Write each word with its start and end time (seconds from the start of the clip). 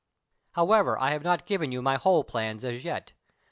However, 0.53 0.97
I 0.99 1.11
have 1.11 1.21
not 1.23 1.45
given 1.45 1.71
you 1.71 1.79
my 1.83 1.97
whole 1.97 2.23
plans 2.23 2.65
as 2.65 2.83
yet. 2.83 3.13